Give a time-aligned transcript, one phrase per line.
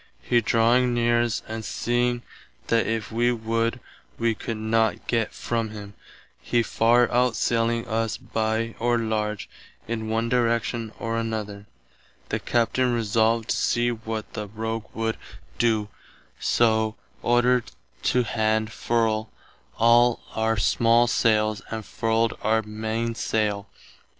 [0.23, 2.23] He drawing near us and seeing
[2.69, 3.79] that if [wee] would,
[4.17, 5.93] [wee] could not gett from him,
[6.41, 9.47] he far outsailing us by or large
[9.87, 11.67] [in one direction or another],
[12.29, 15.17] the Captain resolved to see what the rogue would
[15.59, 15.89] doe,
[16.39, 17.71] soe ordered
[18.01, 19.27] to hand [furl]
[19.77, 23.67] all our small sailes and furled our mainesaile.